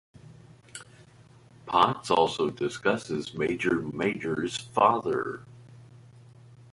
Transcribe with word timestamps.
Potts 1.67 2.09
also 2.09 2.49
discusses 2.49 3.35
Major 3.35 3.83
Major's 3.83 4.57
father. 4.57 5.43